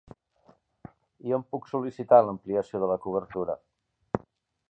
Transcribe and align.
I 1.31 1.35
on 1.39 1.43
puc 1.55 1.67
sol·licitar 1.73 2.19
l'ampliació 2.29 2.83
de 2.85 2.89
la 2.95 2.99
cobertura? 3.05 3.59